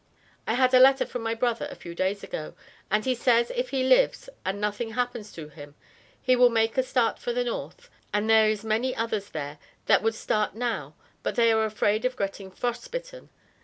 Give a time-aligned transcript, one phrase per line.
[0.47, 2.55] I had a letter from my brother a few days ago,
[2.89, 5.75] and he says if he lives and nothing happens to him
[6.19, 10.01] he will make a start for the north and there is many others there that
[10.01, 13.29] would start now but they are afraid of getting frost bitten.